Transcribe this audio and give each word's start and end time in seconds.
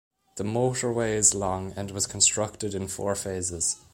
The 0.37 0.43
motorway 0.43 1.09
is 1.13 1.35
long 1.35 1.73
and 1.77 1.91
was 1.91 2.07
constructed 2.07 2.73
in 2.73 2.87
four 2.87 3.13
phases. 3.13 3.75